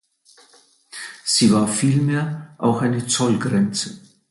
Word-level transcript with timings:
Sie 1.23 1.51
war 1.53 1.67
vielmehr 1.67 2.55
auch 2.57 2.81
eine 2.81 3.05
Zollgrenze. 3.05 3.99